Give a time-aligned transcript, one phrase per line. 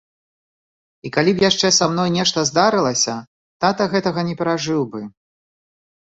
[1.07, 3.15] І калі б яшчэ са мной нешта здарылася,
[3.65, 5.01] тата гэтага не перажыў бы.